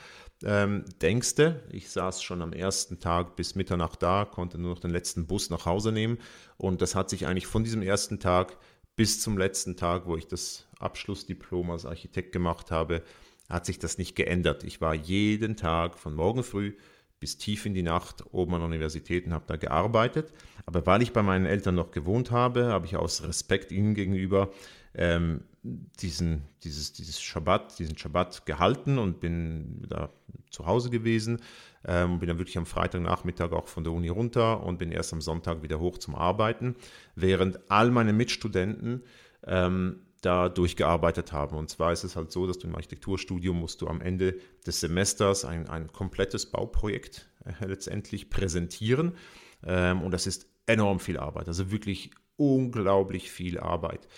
Ähm, 0.43 0.85
denkste, 1.01 1.63
ich 1.71 1.91
saß 1.91 2.23
schon 2.23 2.43
am 2.43 2.53
ersten 2.53 2.99
Tag 2.99 3.37
bis 3.37 3.55
Mitternacht 3.55 4.03
da, 4.03 4.25
konnte 4.25 4.59
nur 4.59 4.71
noch 4.71 4.81
den 4.81 4.91
letzten 4.91 5.29
Bus 5.29 5.49
nach 5.51 5.65
Hause 5.65 5.93
nehmen 5.93 6.19
und 6.57 6.83
das 6.83 6.97
hat 6.97 7.09
sich 7.09 7.27
eigentlich 7.29 7.47
von 7.47 7.63
diesem 7.63 7.83
ersten 7.83 8.19
Tag 8.19 8.57
bis 8.97 9.21
zum 9.21 9.39
letzten 9.39 9.77
Tag, 9.77 10.07
wo 10.07 10.17
ich 10.17 10.27
das 10.27 10.67
Abschlussdiplom 10.81 11.71
als 11.71 11.87
Architekt 11.87 12.33
gemacht 12.33 12.71
habe, 12.71 13.03
hat 13.49 13.67
sich 13.67 13.79
das 13.79 13.99
nicht 13.99 14.15
geändert. 14.15 14.65
Ich 14.65 14.81
war 14.81 14.95
jeden 14.95 15.57
Tag 15.57 15.99
von 15.99 16.15
morgen 16.15 16.43
früh 16.43 16.75
bis 17.21 17.37
tief 17.37 17.67
in 17.67 17.75
die 17.75 17.83
Nacht 17.83 18.25
oben 18.33 18.55
an 18.55 18.61
der 18.61 18.69
Universität 18.69 19.27
und 19.27 19.35
habe 19.35 19.45
da 19.47 19.57
gearbeitet. 19.57 20.33
Aber 20.65 20.87
weil 20.87 21.03
ich 21.03 21.13
bei 21.13 21.23
meinen 21.23 21.45
Eltern 21.45 21.75
noch 21.75 21.91
gewohnt 21.91 22.31
habe, 22.31 22.67
habe 22.67 22.87
ich 22.87 22.97
aus 22.97 23.23
Respekt 23.23 23.73
ihnen 23.73 23.95
gegenüber 23.95 24.51
ähm, 24.95 25.43
diesen, 25.63 26.43
dieses, 26.65 26.95
dieses 26.95 27.21
Schabbat, 27.21 27.79
diesen 27.79 27.99
Schabbat 27.99 28.47
gehalten 28.47 28.99
und 28.99 29.21
bin 29.21 29.85
da 29.87 30.11
zu 30.51 30.67
Hause 30.67 30.89
gewesen. 30.89 31.43
Ähm, 31.85 32.19
bin 32.19 32.29
dann 32.29 32.39
wirklich 32.39 32.59
am 32.59 32.67
Freitagnachmittag 32.67 33.53
auch 33.53 33.69
von 33.69 33.85
der 33.85 33.93
Uni 33.93 34.09
runter 34.09 34.63
und 34.63 34.79
bin 34.79 34.91
erst 34.91 35.13
am 35.13 35.21
Sonntag 35.21 35.63
wieder 35.63 35.79
hoch 35.79 35.99
zum 35.99 36.15
Arbeiten, 36.15 36.75
während 37.15 37.71
all 37.71 37.91
meine 37.91 38.13
Mitstudenten 38.13 39.03
ähm, 39.47 40.01
da 40.21 40.49
durchgearbeitet 40.49 41.33
haben. 41.33 41.57
Und 41.57 41.71
zwar 41.71 41.93
ist 41.93 42.05
es 42.05 42.17
halt 42.17 42.31
so, 42.31 42.47
dass 42.47 42.59
du 42.59 42.67
im 42.67 42.75
Architekturstudium 42.75 43.59
musst 43.59 43.81
du 43.81 43.89
am 43.89 44.01
Ende 44.01 44.39
des 44.67 44.81
Semesters 44.81 45.45
ein, 45.45 45.69
ein 45.69 45.91
komplettes 45.93 46.47
Bauprojekt 46.47 47.31
äh, 47.45 47.67
letztendlich 47.67 48.31
präsentieren. 48.31 49.17
Ähm, 49.65 50.03
und 50.03 50.13
das 50.13 50.27
ist 50.27 50.47
enorm 50.67 51.01
viel 51.01 51.19
Arbeit, 51.19 51.49
also 51.49 51.71
wirklich 51.71 52.11
unglaublich 52.37 53.31
viel 53.31 53.59
Arbeit. 53.59 54.09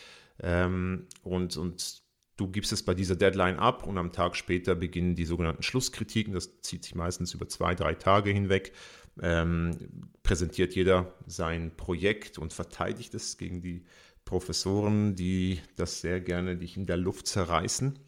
Ähm, 0.41 1.07
und, 1.23 1.57
und 1.57 2.03
du 2.37 2.49
gibst 2.49 2.73
es 2.73 2.85
bei 2.85 2.95
dieser 2.95 3.17
Deadline 3.17 3.59
ab 3.59 3.87
und 3.87 3.99
am 3.99 4.13
Tag 4.13 4.37
später 4.37 4.75
beginnen 4.75 5.15
die 5.15 5.25
sogenannten 5.25 5.63
Schlusskritiken. 5.63 6.35
Das 6.35 6.61
zieht 6.63 6.85
sich 6.85 6.95
meistens 6.95 7.35
über 7.35 7.49
zwei, 7.49 7.75
drei 7.75 7.95
Tage 7.95 8.31
hinweg. 8.31 8.73
Ähm, 9.21 9.77
präsentiert 10.23 10.75
jeder 10.75 11.15
sein 11.27 11.77
Projekt 11.77 12.39
und 12.39 12.53
verteidigt 12.53 13.13
es 13.15 13.37
gegen 13.37 13.61
die 13.61 13.85
Professoren, 14.25 15.15
die 15.15 15.61
das 15.77 16.01
sehr 16.01 16.21
gerne 16.21 16.57
dich 16.57 16.77
in 16.77 16.87
der 16.87 16.97
Luft 16.97 17.27
zerreißen. 17.27 17.99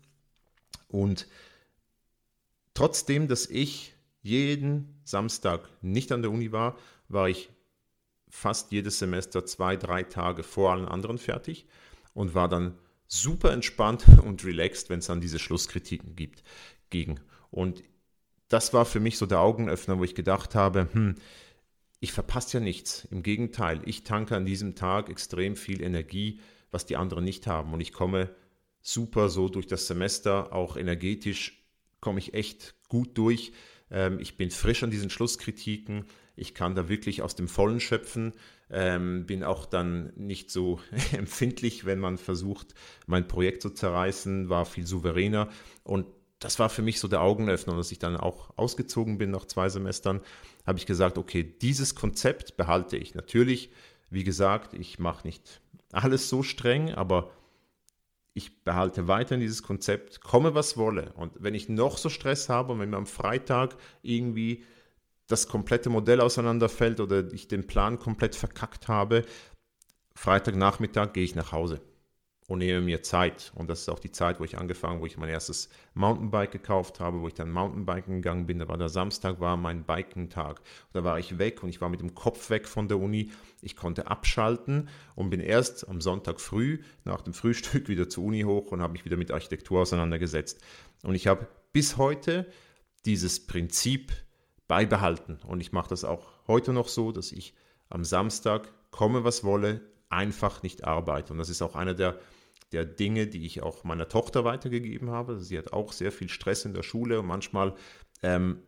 Und 0.88 1.26
trotzdem, 2.72 3.28
dass 3.28 3.46
ich 3.46 3.94
jeden 4.22 5.00
Samstag 5.04 5.68
nicht 5.82 6.12
an 6.12 6.22
der 6.22 6.30
Uni 6.30 6.52
war, 6.52 6.76
war 7.08 7.28
ich 7.28 7.50
fast 8.28 8.72
jedes 8.72 8.98
Semester 8.98 9.44
zwei, 9.44 9.76
drei 9.76 10.02
Tage 10.02 10.42
vor 10.42 10.72
allen 10.72 10.88
anderen 10.88 11.18
fertig 11.18 11.66
und 12.14 12.34
war 12.34 12.48
dann 12.48 12.78
super 13.06 13.52
entspannt 13.52 14.06
und 14.24 14.44
relaxed, 14.44 14.90
wenn 14.90 14.98
es 14.98 15.06
dann 15.06 15.20
diese 15.20 15.38
Schlusskritiken 15.38 16.16
gibt, 16.16 16.42
gegen. 16.90 17.20
Und 17.50 17.82
das 18.48 18.72
war 18.72 18.84
für 18.84 19.00
mich 19.00 19.18
so 19.18 19.26
der 19.26 19.40
Augenöffner, 19.40 19.98
wo 19.98 20.04
ich 20.04 20.14
gedacht 20.14 20.54
habe, 20.54 20.88
hm, 20.92 21.14
ich 22.04 22.12
verpasse 22.12 22.58
ja 22.58 22.62
nichts. 22.62 23.08
Im 23.10 23.22
Gegenteil, 23.22 23.80
ich 23.86 24.04
tanke 24.04 24.36
an 24.36 24.44
diesem 24.44 24.74
Tag 24.74 25.08
extrem 25.08 25.56
viel 25.56 25.82
Energie, 25.82 26.38
was 26.70 26.84
die 26.84 26.96
anderen 26.96 27.24
nicht 27.24 27.46
haben. 27.46 27.72
Und 27.72 27.80
ich 27.80 27.94
komme 27.94 28.28
super 28.82 29.30
so 29.30 29.48
durch 29.48 29.66
das 29.66 29.86
Semester, 29.86 30.52
auch 30.52 30.76
energetisch 30.76 31.64
komme 32.00 32.18
ich 32.18 32.34
echt 32.34 32.74
gut 32.88 33.16
durch. 33.16 33.52
Ähm, 33.90 34.18
ich 34.20 34.36
bin 34.36 34.50
frisch 34.50 34.82
an 34.82 34.90
diesen 34.90 35.08
Schlusskritiken. 35.08 36.04
Ich 36.36 36.52
kann 36.52 36.74
da 36.74 36.90
wirklich 36.90 37.22
aus 37.22 37.36
dem 37.36 37.48
Vollen 37.48 37.80
schöpfen, 37.80 38.34
ähm, 38.68 39.24
bin 39.24 39.42
auch 39.42 39.64
dann 39.64 40.12
nicht 40.14 40.50
so 40.50 40.80
empfindlich, 41.12 41.86
wenn 41.86 42.00
man 42.00 42.18
versucht, 42.18 42.74
mein 43.06 43.26
Projekt 43.26 43.62
zu 43.62 43.70
zerreißen, 43.70 44.50
war 44.50 44.66
viel 44.66 44.86
souveräner 44.86 45.48
und 45.84 46.04
das 46.44 46.58
war 46.58 46.68
für 46.68 46.82
mich 46.82 47.00
so 47.00 47.08
der 47.08 47.22
Augenöffner, 47.22 47.74
dass 47.74 47.90
ich 47.90 47.98
dann 47.98 48.18
auch 48.18 48.50
ausgezogen 48.56 49.16
bin 49.16 49.30
nach 49.30 49.46
zwei 49.46 49.70
Semestern, 49.70 50.20
habe 50.66 50.78
ich 50.78 50.84
gesagt, 50.84 51.16
okay, 51.16 51.42
dieses 51.42 51.94
Konzept 51.94 52.58
behalte 52.58 52.98
ich. 52.98 53.14
Natürlich, 53.14 53.70
wie 54.10 54.24
gesagt, 54.24 54.74
ich 54.74 54.98
mache 54.98 55.26
nicht 55.26 55.62
alles 55.90 56.28
so 56.28 56.42
streng, 56.42 56.92
aber 56.92 57.30
ich 58.34 58.62
behalte 58.62 59.08
weiterhin 59.08 59.40
dieses 59.40 59.62
Konzept, 59.62 60.20
komme 60.20 60.54
was 60.54 60.76
wolle. 60.76 61.14
Und 61.14 61.32
wenn 61.38 61.54
ich 61.54 61.70
noch 61.70 61.96
so 61.96 62.10
Stress 62.10 62.50
habe 62.50 62.74
und 62.74 62.80
wenn 62.80 62.90
mir 62.90 62.98
am 62.98 63.06
Freitag 63.06 63.76
irgendwie 64.02 64.64
das 65.26 65.48
komplette 65.48 65.88
Modell 65.88 66.20
auseinanderfällt 66.20 67.00
oder 67.00 67.32
ich 67.32 67.48
den 67.48 67.66
Plan 67.66 67.98
komplett 67.98 68.36
verkackt 68.36 68.88
habe, 68.88 69.24
Freitagnachmittag 70.14 71.14
gehe 71.14 71.24
ich 71.24 71.34
nach 71.34 71.52
Hause 71.52 71.80
und 72.46 72.58
nehme 72.58 72.82
mir 72.82 73.02
Zeit. 73.02 73.52
Und 73.54 73.70
das 73.70 73.80
ist 73.80 73.88
auch 73.88 73.98
die 73.98 74.12
Zeit, 74.12 74.38
wo 74.38 74.44
ich 74.44 74.58
angefangen, 74.58 75.00
wo 75.00 75.06
ich 75.06 75.16
mein 75.16 75.30
erstes 75.30 75.70
Mountainbike 75.94 76.50
gekauft 76.50 77.00
habe, 77.00 77.20
wo 77.22 77.28
ich 77.28 77.34
dann 77.34 77.50
Mountainbiken 77.50 78.16
gegangen 78.16 78.46
bin. 78.46 78.58
Da 78.58 78.68
war 78.68 78.76
der 78.76 78.90
Samstag, 78.90 79.40
war 79.40 79.56
mein 79.56 79.84
Bikentag. 79.84 80.60
Da 80.92 81.04
war 81.04 81.18
ich 81.18 81.38
weg 81.38 81.62
und 81.62 81.70
ich 81.70 81.80
war 81.80 81.88
mit 81.88 82.00
dem 82.00 82.14
Kopf 82.14 82.50
weg 82.50 82.68
von 82.68 82.86
der 82.88 82.98
Uni. 82.98 83.32
Ich 83.62 83.76
konnte 83.76 84.08
abschalten 84.08 84.90
und 85.14 85.30
bin 85.30 85.40
erst 85.40 85.88
am 85.88 86.02
Sonntag 86.02 86.38
früh 86.38 86.80
nach 87.04 87.22
dem 87.22 87.32
Frühstück 87.32 87.88
wieder 87.88 88.10
zur 88.10 88.24
Uni 88.24 88.42
hoch 88.42 88.72
und 88.72 88.82
habe 88.82 88.92
mich 88.92 89.06
wieder 89.06 89.16
mit 89.16 89.30
Architektur 89.30 89.80
auseinandergesetzt. 89.80 90.60
Und 91.02 91.14
ich 91.14 91.26
habe 91.26 91.46
bis 91.72 91.96
heute 91.96 92.46
dieses 93.06 93.46
Prinzip 93.46 94.12
beibehalten. 94.68 95.38
Und 95.46 95.60
ich 95.60 95.72
mache 95.72 95.88
das 95.88 96.04
auch 96.04 96.26
heute 96.46 96.74
noch 96.74 96.88
so, 96.88 97.10
dass 97.10 97.32
ich 97.32 97.54
am 97.88 98.04
Samstag 98.04 98.70
komme, 98.90 99.24
was 99.24 99.44
wolle, 99.44 99.80
einfach 100.08 100.62
nicht 100.62 100.84
arbeite. 100.84 101.32
Und 101.32 101.38
das 101.38 101.48
ist 101.48 101.62
auch 101.62 101.74
einer 101.74 101.94
der 101.94 102.18
der 102.74 102.84
Dinge, 102.84 103.26
die 103.26 103.46
ich 103.46 103.62
auch 103.62 103.84
meiner 103.84 104.08
Tochter 104.08 104.44
weitergegeben 104.44 105.10
habe. 105.10 105.40
Sie 105.40 105.56
hat 105.56 105.72
auch 105.72 105.92
sehr 105.92 106.12
viel 106.12 106.28
Stress 106.28 106.64
in 106.64 106.74
der 106.74 106.82
Schule 106.82 107.20
und 107.20 107.26
manchmal 107.26 107.74
ähm, 108.22 108.58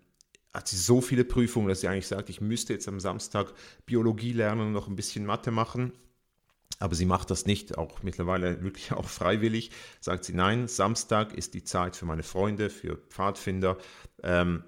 hat 0.55 0.69
sie 0.69 0.77
so 0.77 1.01
viele 1.01 1.25
Prüfungen, 1.25 1.69
dass 1.69 1.81
sie 1.81 1.89
eigentlich 1.89 2.07
sagt, 2.07 2.31
ich 2.31 2.41
müsste 2.41 2.73
jetzt 2.73 2.89
am 2.89 3.01
Samstag 3.01 3.53
Biologie 3.85 4.33
lernen 4.33 4.63
und 4.63 4.73
noch 4.73 4.89
ein 4.89 4.97
bisschen 4.97 5.27
Mathe 5.27 5.51
machen. 5.51 5.93
Aber 6.79 6.95
sie 6.95 7.07
macht 7.07 7.31
das 7.31 7.47
nicht, 7.47 7.79
auch 7.79 8.03
mittlerweile 8.03 8.63
wirklich 8.63 8.93
auch 8.93 9.09
freiwillig. 9.09 9.71
Sagt 10.01 10.25
sie, 10.25 10.35
nein, 10.35 10.69
Samstag 10.69 11.35
ist 11.35 11.55
die 11.55 11.65
Zeit 11.65 11.97
für 11.97 12.07
meine 12.07 12.23
Freunde, 12.23 12.71
für 12.71 12.97
Pfadfinder. 12.97 13.77
Ähm, 14.23 14.63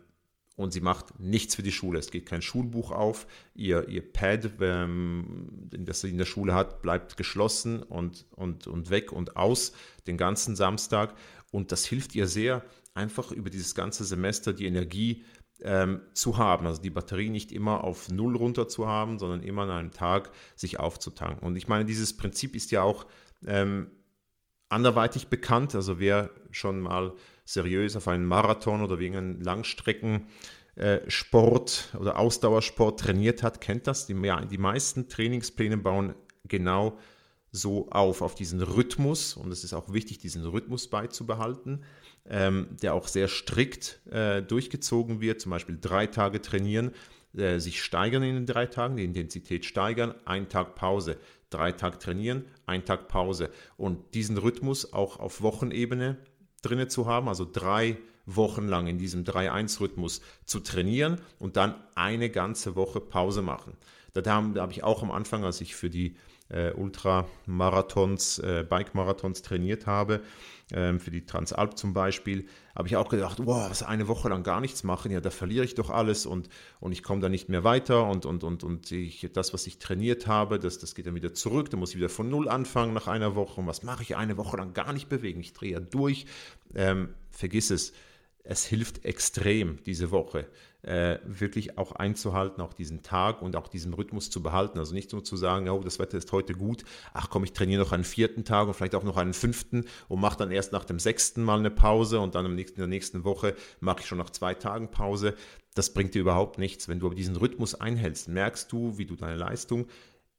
und 0.59 0.73
sie 0.73 0.81
macht 0.81 1.21
nichts 1.21 1.55
für 1.55 1.63
die 1.63 1.71
Schule. 1.71 2.01
Es 2.01 2.11
geht 2.11 2.27
kein 2.27 2.43
Schulbuch 2.43 2.91
auf. 2.91 3.29
Ihr, 3.55 3.89
ihr 3.89 4.03
Pad, 4.13 4.51
ähm, 4.61 5.51
das 5.71 6.01
sie 6.01 6.11
in 6.11 6.19
der 6.19 6.25
Schule 6.25 6.53
hat, 6.53 6.83
bleibt 6.83 7.17
geschlossen 7.17 7.81
und, 7.81 8.27
und, 8.33 8.67
und 8.67 8.91
weg 8.91 9.13
und 9.13 9.37
aus 9.37 9.73
den 10.09 10.17
ganzen 10.17 10.57
Samstag. 10.57 11.15
Und 11.53 11.71
das 11.71 11.87
hilft 11.87 12.17
ihr 12.17 12.27
sehr, 12.27 12.65
einfach 12.93 13.31
über 13.31 13.51
dieses 13.51 13.77
ganze 13.77 14.03
Semester 14.03 14.53
die 14.53 14.67
Energie 14.67 15.23
ähm, 15.63 16.01
zu 16.13 16.39
haben. 16.39 16.67
Also 16.67 16.83
die 16.83 16.91
Batterie 16.91 17.31
nicht 17.31 17.53
immer 17.53 17.85
auf 17.85 18.11
Null 18.11 18.35
runter 18.35 18.67
zu 18.67 18.89
haben, 18.89 19.21
sondern 19.21 19.45
immer 19.45 19.63
an 19.63 19.71
einem 19.71 19.91
Tag 19.93 20.33
sich 20.57 20.81
aufzutanken. 20.81 21.47
Und 21.47 21.55
ich 21.55 21.69
meine, 21.69 21.85
dieses 21.85 22.17
Prinzip 22.17 22.57
ist 22.57 22.73
ja 22.73 22.83
auch 22.83 23.07
ähm, 23.47 23.93
anderweitig 24.69 25.29
bekannt. 25.29 25.77
Also 25.77 26.01
wer 26.01 26.31
schon 26.51 26.81
mal 26.81 27.13
seriös 27.49 27.97
auf 27.97 28.07
einen 28.09 28.27
Marathon 28.27 28.83
oder 28.83 28.99
wegen 28.99 29.17
einem 29.17 29.41
Langstreckensport 29.41 31.97
oder 31.99 32.19
Ausdauersport 32.19 33.01
trainiert 33.01 33.43
hat, 33.43 33.63
kennt 33.63 33.87
das. 33.87 34.07
Die, 34.07 34.13
meisten 34.13 35.09
Trainingspläne 35.09 35.79
bauen 35.79 36.15
genau 36.47 36.99
so 37.51 37.89
auf, 37.89 38.21
auf 38.21 38.35
diesen 38.35 38.61
Rhythmus. 38.61 39.35
Und 39.35 39.51
es 39.51 39.65
ist 39.65 39.73
auch 39.73 39.91
wichtig, 39.91 40.19
diesen 40.19 40.45
Rhythmus 40.45 40.89
beizubehalten, 40.89 41.85
ähm, 42.29 42.77
der 42.83 42.93
auch 42.93 43.09
sehr 43.09 43.29
strikt 43.29 44.03
äh, 44.11 44.43
durchgezogen 44.43 45.23
wird. 45.23 45.41
Zum 45.41 45.49
Beispiel 45.49 45.79
drei 45.81 46.07
Tage 46.07 46.43
trainieren, 46.43 46.91
äh, 47.35 47.61
sich 47.61 47.83
steigern 47.83 48.25
in 48.25 48.35
den 48.35 48.45
drei 48.45 48.67
Tagen, 48.67 48.99
die 48.99 49.05
Intensität 49.05 49.65
steigern, 49.65 50.15
ein 50.27 50.51
Tag 50.51 50.75
Pause, 50.75 51.17
drei 51.49 51.73
Tage 51.73 51.99
trainieren, 51.99 52.45
ein 52.67 52.85
Tag 52.85 53.09
Pause. 53.09 53.49
Und 53.79 54.15
diesen 54.15 54.37
Rhythmus 54.37 54.93
auch 54.93 55.19
auf 55.19 55.41
Wochenebene 55.41 56.19
drinne 56.63 56.89
zu 56.89 57.07
haben, 57.07 57.29
also 57.29 57.47
drei 57.51 57.97
Wochen 58.27 58.69
lang 58.69 58.87
in 58.87 58.99
diesem 58.99 59.25
3-1-Rhythmus 59.25 60.21
zu 60.45 60.61
trainieren 60.61 61.21
und 61.39 61.57
dann 61.57 61.75
eine 61.95 62.29
ganze 62.29 62.77
Woche 62.77 63.01
Pause 63.01 63.43
machen. 63.43 63.73
Da, 64.13 64.21
da 64.21 64.63
habe 64.63 64.73
ich 64.73 64.85
auch 64.85 65.03
am 65.03 65.11
Anfang, 65.11 65.45
als 65.45 65.61
ich 65.61 65.75
für 65.75 65.91
die 65.91 66.17
äh, 66.49 66.73
Ultramarathons, 66.73 68.39
äh, 68.39 68.65
Bike-Marathons 68.69 69.43
trainiert 69.43 69.87
habe, 69.87 70.23
ähm, 70.73 71.01
für 71.01 71.11
die 71.11 71.25
Transalp 71.25 71.79
zum 71.79 71.93
Beispiel, 71.93 72.47
habe 72.75 72.89
ich 72.89 72.97
auch 72.97 73.09
gedacht, 73.09 73.39
wow, 73.45 73.71
was 73.71 73.83
eine 73.83 74.09
Woche 74.09 74.29
lang 74.29 74.43
gar 74.43 74.61
nichts 74.61 74.85
machen, 74.85 75.11
ja, 75.11 75.21
da 75.21 75.31
verliere 75.31 75.65
ich 75.65 75.75
doch 75.75 75.91
alles 75.91 76.27
und, 76.27 76.49
und 76.81 76.93
ich 76.93 77.03
komme 77.03 77.21
da 77.21 77.29
nicht 77.29 77.49
mehr 77.49 77.65
weiter 77.65 78.07
und, 78.07 78.27
und, 78.27 78.45
und, 78.45 78.65
und 78.65 78.91
ich, 78.93 79.29
das, 79.33 79.53
was 79.53 79.67
ich 79.67 79.79
trainiert 79.79 80.27
habe, 80.27 80.59
das, 80.59 80.79
das 80.79 80.95
geht 80.95 81.07
dann 81.07 81.15
wieder 81.15 81.35
zurück, 81.35 81.71
da 81.71 81.77
muss 81.77 81.91
ich 81.91 81.97
wieder 81.97 82.09
von 82.09 82.29
Null 82.29 82.49
anfangen 82.49 82.95
nach 82.95 83.09
einer 83.09 83.35
Woche 83.35 83.61
und 83.61 83.67
was 83.67 83.83
mache 83.83 84.03
ich 84.03 84.17
eine 84.17 84.37
Woche 84.37 84.57
lang 84.57 84.75
gar 84.75 84.93
nicht 84.93 85.09
bewegen, 85.09 85.41
ich 85.41 85.53
drehe 85.53 85.73
ja 85.73 85.81
durch, 85.81 86.27
ähm, 86.75 87.11
vergiss 87.31 87.71
es 87.71 87.93
es 88.49 88.65
hilft 88.65 89.05
extrem 89.05 89.79
diese 89.85 90.11
Woche, 90.11 90.47
äh, 90.83 91.19
wirklich 91.25 91.77
auch 91.77 91.93
einzuhalten, 91.93 92.63
auch 92.63 92.73
diesen 92.73 93.03
Tag 93.03 93.43
und 93.43 93.57
auch 93.57 93.69
diesen 93.69 93.95
Rhythmus 93.95 94.31
zu 94.31 94.43
behalten. 94.43 94.79
Also 94.79 94.95
nicht 94.95 95.13
nur 95.13 95.25
zu 95.25 95.37
sagen, 95.37 95.69
oh, 95.69 95.83
das 95.83 95.99
Wetter 95.99 96.19
ist 96.19 96.31
heute 96.31 96.55
gut, 96.55 96.85
ach 97.13 97.31
komm, 97.31 97.45
ich 97.45 97.53
trainiere 97.53 97.83
noch 97.83 97.93
einen 97.93 98.05
vierten 98.05 98.45
Tag 98.45 98.69
und 98.69 98.75
vielleicht 98.75 98.95
auch 98.95 99.03
noch 99.03 99.17
einen 99.17 99.35
fünften 99.35 99.87
und 100.09 100.21
mache 100.21 100.39
dann 100.39 100.53
erst 100.53 100.73
nach 100.73 100.85
dem 100.85 100.99
sechsten 100.99 101.43
Mal 101.43 101.59
eine 101.59 101.71
Pause 101.71 102.21
und 102.21 102.35
dann 102.35 102.47
in 102.47 102.67
der 102.77 102.87
nächsten 102.87 103.25
Woche 103.25 103.55
mache 103.81 104.01
ich 104.01 104.07
schon 104.07 104.19
nach 104.19 104.31
zwei 104.31 104.55
Tagen 104.55 104.91
Pause. 104.91 105.35
Das 105.75 105.93
bringt 105.93 106.15
dir 106.15 106.21
überhaupt 106.21 106.59
nichts. 106.59 106.89
Wenn 106.89 107.01
du 107.01 107.07
aber 107.07 107.15
diesen 107.15 107.37
Rhythmus 107.37 107.75
einhältst, 107.75 108.29
merkst 108.29 108.71
du, 108.71 108.99
wie 108.99 109.07
du 109.07 109.17
deine 109.17 109.37
Leistung 109.37 109.87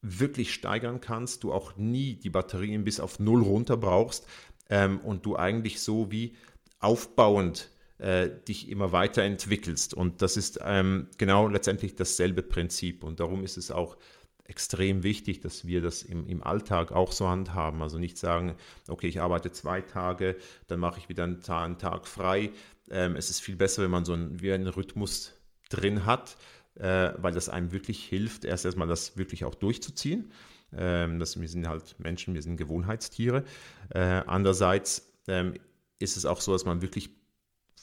wirklich 0.01 0.53
steigern 0.53 1.01
kannst, 1.01 1.43
du 1.43 1.51
auch 1.51 1.75
nie 1.75 2.15
die 2.15 2.29
Batterien 2.29 2.85
bis 2.85 3.01
auf 3.01 3.19
null 3.19 3.43
runter 3.43 3.75
brauchst 3.75 4.25
ähm, 4.69 4.99
und 4.99 5.25
du 5.25 5.35
eigentlich 5.35 5.81
so 5.81 6.09
wie 6.11 6.35
aufbauend 6.79 7.69
äh, 7.99 8.29
dich 8.47 8.69
immer 8.69 8.91
weiterentwickelst. 8.91 9.93
Und 9.93 10.21
das 10.21 10.37
ist 10.37 10.59
ähm, 10.63 11.07
genau 11.17 11.47
letztendlich 11.47 11.95
dasselbe 11.95 12.41
Prinzip. 12.41 13.03
Und 13.03 13.19
darum 13.19 13.43
ist 13.43 13.57
es 13.57 13.71
auch 13.71 13.97
extrem 14.45 15.03
wichtig, 15.03 15.41
dass 15.41 15.67
wir 15.67 15.81
das 15.81 16.01
im, 16.01 16.27
im 16.27 16.41
Alltag 16.41 16.91
auch 16.91 17.11
so 17.11 17.29
handhaben. 17.29 17.81
Also 17.81 17.99
nicht 17.99 18.17
sagen, 18.17 18.55
okay, 18.87 19.07
ich 19.07 19.21
arbeite 19.21 19.51
zwei 19.51 19.81
Tage, 19.81 20.35
dann 20.67 20.79
mache 20.79 20.99
ich 20.99 21.07
wieder 21.07 21.23
einen, 21.23 21.41
Tag, 21.41 21.65
einen 21.65 21.77
Tag 21.77 22.07
frei. 22.07 22.51
Ähm, 22.89 23.15
es 23.15 23.29
ist 23.29 23.41
viel 23.41 23.55
besser, 23.55 23.83
wenn 23.83 23.91
man 23.91 24.05
so 24.05 24.13
einen, 24.13 24.41
wie 24.41 24.51
einen 24.51 24.67
Rhythmus 24.67 25.33
drin 25.69 26.05
hat, 26.05 26.35
äh, 26.75 27.11
weil 27.17 27.31
das 27.31 27.47
einem 27.47 27.71
wirklich 27.71 28.03
hilft, 28.05 28.43
erst 28.43 28.65
erstmal 28.65 28.87
das 28.87 29.17
wirklich 29.17 29.45
auch 29.45 29.53
durchzuziehen. 29.53 30.31
Ähm, 30.75 31.19
das, 31.19 31.39
wir 31.39 31.47
sind 31.47 31.67
halt 31.67 31.95
Menschen, 31.99 32.33
wir 32.33 32.41
sind 32.41 32.57
Gewohnheitstiere. 32.57 33.43
Äh, 33.89 33.99
andererseits 33.99 35.13
ähm, 35.27 35.53
ist 35.99 36.17
es 36.17 36.25
auch 36.25 36.41
so, 36.41 36.53
dass 36.53 36.65
man 36.65 36.81
wirklich 36.81 37.18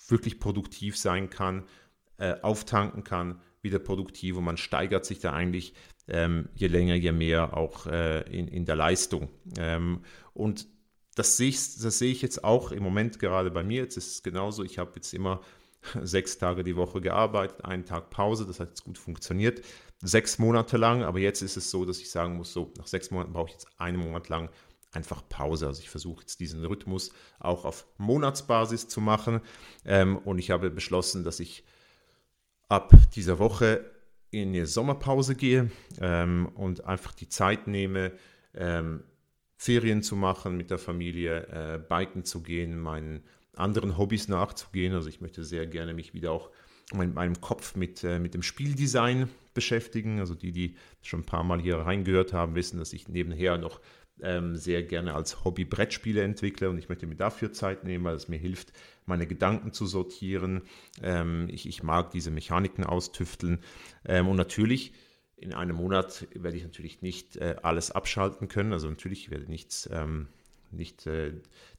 wirklich 0.09 0.39
produktiv 0.39 0.97
sein 0.97 1.31
kann, 1.31 1.65
äh, 2.19 2.41
auftanken 2.41 3.05
kann, 3.05 3.41
wieder 3.63 3.79
produktiv 3.79 4.37
und 4.37 4.45
man 4.45 4.57
steigert 4.57 5.05
sich 5.05 5.19
da 5.19 5.33
eigentlich 5.33 5.75
ähm, 6.09 6.49
je 6.55 6.69
länger, 6.69 6.95
je 6.95 7.13
mehr 7.13 7.57
auch 7.57 7.87
äh, 7.87 8.23
in, 8.23 8.49
in 8.49 8.65
der 8.65 8.77
Leistung. 8.77 9.29
Ähm, 9.59 10.03
und 10.35 10.69
das 11.17 11.37
sehe, 11.37 11.49
ich, 11.49 11.57
das 11.57 11.99
sehe 11.99 12.13
ich 12.13 12.23
jetzt 12.23 12.45
auch 12.45 12.71
im 12.73 12.83
Moment 12.83 13.19
gerade 13.19 13.51
bei 13.51 13.65
mir. 13.65 13.83
Jetzt 13.83 13.97
ist 13.97 14.13
es 14.13 14.23
genauso. 14.23 14.63
Ich 14.63 14.79
habe 14.79 14.93
jetzt 14.97 15.13
immer 15.15 15.41
sechs 16.03 16.39
Tage 16.39 16.63
die 16.63 16.77
Woche 16.77 17.01
gearbeitet, 17.01 17.65
einen 17.65 17.85
Tag 17.85 18.11
Pause. 18.11 18.47
Das 18.47 18.61
hat 18.61 18.69
jetzt 18.69 18.85
gut 18.85 18.99
funktioniert. 18.99 19.63
Sechs 20.03 20.39
Monate 20.39 20.77
lang. 20.77 21.03
Aber 21.03 21.19
jetzt 21.19 21.43
ist 21.43 21.57
es 21.57 21.71
so, 21.71 21.85
dass 21.85 21.99
ich 21.99 22.11
sagen 22.11 22.37
muss, 22.37 22.53
so 22.53 22.73
nach 22.77 22.87
sechs 22.87 23.11
Monaten 23.11 23.33
brauche 23.33 23.49
ich 23.49 23.55
jetzt 23.55 23.69
einen 23.79 23.99
Monat 23.99 24.29
lang 24.29 24.51
einfach 24.97 25.23
Pause. 25.29 25.67
Also 25.67 25.81
ich 25.83 25.91
versuche 25.91 26.23
jetzt 26.23 26.41
diesen 26.41 26.65
Rhythmus 26.65 27.13
auch 27.39 27.65
auf 27.65 27.87
Monatsbasis 27.99 28.89
zu 28.89 29.01
machen 29.01 29.41
ähm, 29.85 30.17
und 30.17 30.39
ich 30.39 30.51
habe 30.51 30.71
beschlossen, 30.71 31.23
dass 31.23 31.39
ich 31.39 31.65
ab 32.69 32.93
dieser 33.15 33.39
Woche 33.39 33.85
in 34.31 34.49
eine 34.49 34.67
Sommerpause 34.67 35.37
gehe 35.37 35.71
ähm, 36.01 36.47
und 36.55 36.85
einfach 36.85 37.13
die 37.13 37.29
Zeit 37.29 37.69
nehme, 37.69 38.13
ähm, 38.55 39.05
Ferien 39.57 40.03
zu 40.03 40.17
machen 40.17 40.57
mit 40.57 40.71
der 40.71 40.79
Familie, 40.79 41.47
äh, 41.47 41.79
biken 41.79 42.25
zu 42.25 42.43
gehen, 42.43 42.79
meinen 42.79 43.23
anderen 43.55 43.97
Hobbys 43.97 44.29
nachzugehen. 44.29 44.95
Also 44.95 45.09
ich 45.09 45.21
möchte 45.21 45.45
sehr 45.45 45.67
gerne 45.67 45.95
mich 45.95 46.13
wieder 46.13 46.33
auch 46.33 46.51
in 46.93 47.15
meinem 47.15 47.41
Kopf 47.41 47.75
mit, 47.75 48.05
äh, 48.05 48.19
mit 48.19 48.35
dem 48.35 48.43
Spieldesign 48.43 49.29
beschäftigen. 49.55 50.21
Also 50.21 50.35
die, 50.35 50.53
die 50.53 50.77
schon 51.03 51.21
ein 51.21 51.27
paar 51.27 51.45
Mal 51.45 51.61
hier 51.61 51.79
reingehört 51.79 52.33
haben, 52.33 52.55
wissen, 52.55 52.79
dass 52.79 52.93
ich 52.93 53.09
nebenher 53.09 53.57
noch 53.59 53.81
ähm, 54.23 54.57
sehr 54.57 54.83
gerne 54.83 55.15
als 55.15 55.45
Hobby 55.45 55.65
Brettspiele 55.65 56.23
entwickle 56.23 56.71
und 56.71 56.79
ich 56.79 56.89
möchte 56.89 57.07
mir 57.07 57.17
dafür 57.17 57.53
Zeit 57.53 57.85
nehmen, 57.85 58.05
weil 58.05 58.17
es 58.17 58.29
mir 58.29 58.39
hilft, 58.39 58.73
meine 59.05 59.27
Gedanken 59.27 59.73
zu 59.73 59.87
sortieren. 59.87 60.63
Ähm, 61.03 61.49
ich, 61.51 61.69
ich, 61.69 61.83
mag 61.83 62.11
diese 62.11 62.31
Mechaniken 62.31 62.85
austüfteln 62.85 63.61
ähm, 64.05 64.29
und 64.29 64.37
natürlich 64.37 64.93
in 65.37 65.53
einem 65.53 65.77
Monat 65.77 66.27
werde 66.35 66.57
ich 66.57 66.65
natürlich 66.65 67.03
nicht 67.03 67.37
äh, 67.37 67.57
alles 67.63 67.91
abschalten 67.91 68.49
können. 68.49 68.73
Also 68.73 68.89
natürlich 68.89 69.31
werde 69.31 69.45
ich 69.45 69.51
nichts, 69.51 69.89
ähm, 69.93 70.29
nicht 70.71 71.07
äh, 71.07 71.33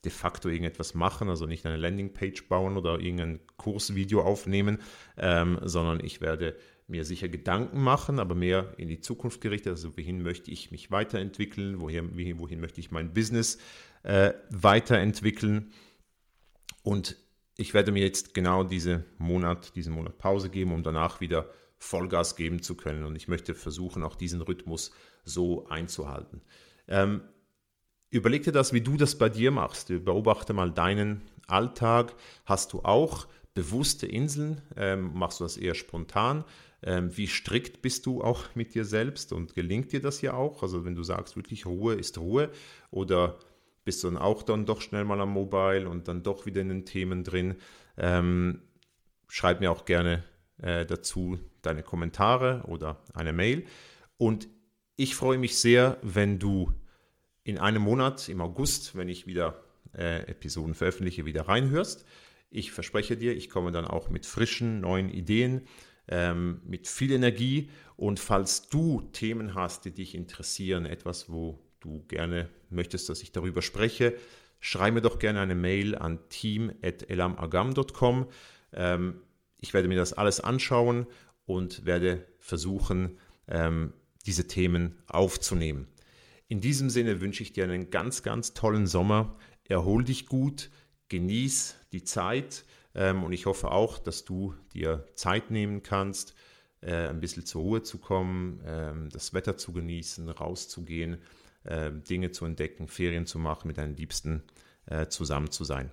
de 0.05 0.11
facto 0.11 0.47
irgendetwas 0.47 0.93
machen, 0.93 1.29
also 1.29 1.47
nicht 1.47 1.65
eine 1.65 1.77
Landingpage 1.77 2.47
bauen 2.47 2.77
oder 2.77 2.99
irgendein 2.99 3.39
Kursvideo 3.57 4.21
aufnehmen, 4.21 4.79
ähm, 5.17 5.59
sondern 5.63 6.03
ich 6.05 6.21
werde 6.21 6.55
mir 6.87 7.03
sicher 7.03 7.27
Gedanken 7.27 7.81
machen, 7.81 8.19
aber 8.19 8.33
mehr 8.33 8.73
in 8.77 8.87
die 8.87 9.01
Zukunft 9.01 9.41
gerichtet. 9.41 9.71
Also 9.71 9.97
wohin 9.97 10.23
möchte 10.23 10.51
ich 10.51 10.71
mich 10.71 10.89
weiterentwickeln, 10.89 11.81
wohin, 11.81 12.39
wohin 12.39 12.59
möchte 12.59 12.79
ich 12.79 12.91
mein 12.91 13.13
Business 13.13 13.57
äh, 14.03 14.33
weiterentwickeln. 14.49 15.73
Und 16.83 17.17
ich 17.57 17.73
werde 17.73 17.91
mir 17.91 18.03
jetzt 18.03 18.33
genau 18.33 18.63
diese 18.63 19.03
Monat, 19.17 19.75
diesen 19.75 19.93
Monat 19.93 20.17
Pause 20.17 20.49
geben, 20.49 20.71
um 20.71 20.83
danach 20.83 21.19
wieder 21.19 21.49
Vollgas 21.77 22.35
geben 22.35 22.61
zu 22.61 22.75
können. 22.75 23.03
Und 23.03 23.15
ich 23.15 23.27
möchte 23.27 23.53
versuchen, 23.53 24.03
auch 24.03 24.15
diesen 24.15 24.41
Rhythmus 24.41 24.91
so 25.25 25.67
einzuhalten. 25.67 26.41
Ähm, 26.87 27.21
überleg 28.09 28.43
dir 28.43 28.53
das, 28.53 28.71
wie 28.73 28.81
du 28.81 28.95
das 28.95 29.17
bei 29.17 29.27
dir 29.27 29.51
machst. 29.51 29.89
Beobachte 29.89 30.53
mal 30.53 30.71
deinen 30.71 31.23
Alltag. 31.47 32.15
Hast 32.45 32.73
du 32.73 32.83
auch 32.83 33.27
bewusste 33.53 34.05
Inseln? 34.05 34.61
Ähm, 34.75 35.11
machst 35.13 35.39
du 35.39 35.43
das 35.43 35.57
eher 35.57 35.75
spontan? 35.75 36.45
Ähm, 36.83 37.15
wie 37.17 37.27
strikt 37.27 37.81
bist 37.81 38.05
du 38.05 38.21
auch 38.21 38.43
mit 38.55 38.75
dir 38.75 38.85
selbst 38.85 39.33
und 39.33 39.55
gelingt 39.55 39.91
dir 39.91 40.01
das 40.01 40.21
ja 40.21 40.33
auch? 40.33 40.61
Also 40.61 40.85
wenn 40.85 40.95
du 40.95 41.03
sagst, 41.03 41.35
wirklich 41.35 41.65
Ruhe 41.65 41.95
ist 41.95 42.17
Ruhe 42.17 42.49
oder 42.91 43.39
bist 43.83 44.03
du 44.03 44.07
dann 44.07 44.17
auch 44.17 44.43
dann 44.43 44.65
doch 44.65 44.81
schnell 44.81 45.05
mal 45.05 45.19
am 45.19 45.31
Mobile 45.31 45.89
und 45.89 46.07
dann 46.07 46.21
doch 46.21 46.45
wieder 46.45 46.61
in 46.61 46.69
den 46.69 46.85
Themen 46.85 47.23
drin? 47.23 47.55
Ähm, 47.97 48.61
schreib 49.27 49.59
mir 49.59 49.71
auch 49.71 49.85
gerne 49.85 50.23
äh, 50.61 50.85
dazu 50.85 51.39
deine 51.61 51.83
Kommentare 51.83 52.63
oder 52.67 53.01
eine 53.13 53.33
Mail. 53.33 53.65
Und 54.17 54.47
ich 54.95 55.15
freue 55.15 55.37
mich 55.37 55.57
sehr, 55.59 55.97
wenn 56.01 56.39
du 56.39 56.71
in 57.43 57.57
einem 57.57 57.81
Monat, 57.81 58.29
im 58.29 58.41
August, 58.41 58.95
wenn 58.95 59.09
ich 59.09 59.25
wieder 59.25 59.63
äh, 59.95 60.27
Episoden 60.27 60.73
veröffentliche, 60.73 61.25
wieder 61.25 61.47
reinhörst. 61.47 62.05
Ich 62.49 62.71
verspreche 62.71 63.17
dir, 63.17 63.35
ich 63.35 63.49
komme 63.49 63.71
dann 63.71 63.85
auch 63.85 64.09
mit 64.09 64.25
frischen, 64.25 64.81
neuen 64.81 65.09
Ideen, 65.09 65.67
ähm, 66.07 66.61
mit 66.65 66.87
viel 66.87 67.11
Energie. 67.11 67.69
Und 67.95 68.19
falls 68.19 68.69
du 68.69 69.01
Themen 69.13 69.55
hast, 69.55 69.85
die 69.85 69.91
dich 69.91 70.15
interessieren, 70.15 70.85
etwas, 70.85 71.29
wo 71.29 71.59
du 71.79 72.03
gerne 72.07 72.49
möchtest, 72.69 73.09
dass 73.09 73.21
ich 73.21 73.31
darüber 73.31 73.61
spreche, 73.61 74.15
schreibe 74.59 74.95
mir 74.95 75.01
doch 75.01 75.19
gerne 75.19 75.41
eine 75.41 75.55
Mail 75.55 75.95
an 75.95 76.19
team.elamagam.com. 76.29 78.27
Ähm, 78.73 79.21
ich 79.59 79.73
werde 79.73 79.87
mir 79.87 79.97
das 79.97 80.13
alles 80.13 80.39
anschauen 80.39 81.07
und 81.45 81.85
werde 81.85 82.25
versuchen, 82.39 83.17
ähm, 83.47 83.93
diese 84.25 84.47
Themen 84.47 84.97
aufzunehmen. 85.07 85.87
In 86.47 86.61
diesem 86.61 86.89
Sinne 86.89 87.21
wünsche 87.21 87.43
ich 87.43 87.53
dir 87.53 87.63
einen 87.63 87.89
ganz, 87.89 88.23
ganz 88.23 88.53
tollen 88.53 88.87
Sommer. 88.87 89.37
Erhol 89.65 90.03
dich 90.03 90.27
gut, 90.27 90.69
genieß 91.09 91.75
die 91.91 92.03
Zeit 92.03 92.63
ähm, 92.97 93.23
und 93.23 93.31
ich 93.31 93.45
hoffe 93.45 93.71
auch, 93.71 93.99
dass 93.99 94.25
du 94.25 94.55
dir 94.73 95.05
Zeit 95.13 95.51
nehmen 95.51 95.83
kannst, 95.83 96.33
äh, 96.81 97.07
ein 97.07 97.19
bisschen 97.19 97.45
zur 97.45 97.61
Ruhe 97.61 97.83
zu 97.83 97.99
kommen, 97.99 98.59
ähm, 98.65 99.09
das 99.11 99.33
Wetter 99.33 99.55
zu 99.55 99.71
genießen, 99.71 100.27
rauszugehen, 100.29 101.19
äh, 101.63 101.91
Dinge 101.91 102.31
zu 102.31 102.45
entdecken, 102.45 102.87
Ferien 102.87 103.27
zu 103.27 103.37
machen, 103.37 103.67
mit 103.67 103.77
deinen 103.77 103.95
Liebsten 103.95 104.43
äh, 104.87 105.07
zusammen 105.07 105.51
zu 105.51 105.63
sein. 105.63 105.91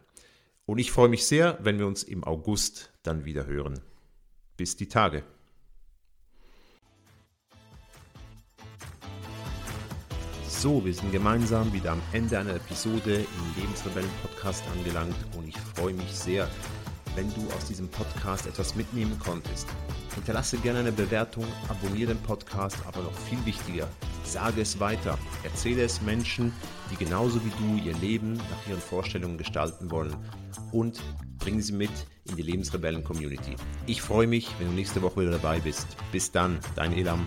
Und 0.64 0.78
ich 0.78 0.90
freue 0.92 1.10
mich 1.10 1.26
sehr, 1.26 1.58
wenn 1.60 1.78
wir 1.78 1.86
uns 1.86 2.02
im 2.04 2.24
August 2.24 2.90
dann 3.02 3.26
wieder 3.26 3.46
hören. 3.46 3.80
Bis 4.56 4.76
die 4.76 4.88
Tage. 4.88 5.24
So, 10.48 10.82
wir 10.82 10.94
sind 10.94 11.12
gemeinsam 11.12 11.70
wieder 11.74 11.92
am 11.92 12.00
Ende 12.12 12.38
einer 12.38 12.54
Episode 12.54 13.16
im 13.16 13.60
Lebensrebellen 13.62 14.08
Podcast 14.22 14.64
angelangt 14.74 15.16
und 15.36 15.46
ich 15.46 15.58
freue 15.58 15.92
mich 15.92 16.10
sehr, 16.12 16.48
wenn 17.14 17.32
du 17.34 17.46
aus 17.56 17.66
diesem 17.66 17.88
Podcast 17.88 18.46
etwas 18.46 18.74
mitnehmen 18.74 19.18
konntest. 19.18 19.68
Hinterlasse 20.14 20.58
gerne 20.58 20.80
eine 20.80 20.92
Bewertung, 20.92 21.46
abonniere 21.68 22.14
den 22.14 22.22
Podcast, 22.22 22.76
aber 22.86 23.02
noch 23.02 23.12
viel 23.12 23.44
wichtiger, 23.44 23.88
sage 24.24 24.60
es 24.60 24.80
weiter. 24.80 25.18
Erzähle 25.42 25.82
es 25.82 26.02
Menschen, 26.02 26.52
die 26.90 26.96
genauso 26.96 27.40
wie 27.44 27.50
du 27.50 27.84
ihr 27.84 27.94
Leben 27.98 28.34
nach 28.34 28.68
ihren 28.68 28.80
Vorstellungen 28.80 29.38
gestalten 29.38 29.90
wollen 29.90 30.14
und 30.72 31.00
bringe 31.38 31.62
sie 31.62 31.72
mit 31.72 31.90
in 32.24 32.36
die 32.36 32.42
Lebensrebellen-Community. 32.42 33.56
Ich 33.86 34.00
freue 34.00 34.26
mich, 34.26 34.48
wenn 34.58 34.68
du 34.68 34.74
nächste 34.74 35.02
Woche 35.02 35.20
wieder 35.20 35.32
dabei 35.32 35.60
bist. 35.60 35.86
Bis 36.10 36.32
dann, 36.32 36.58
dein 36.74 36.92
Elam. 36.92 37.26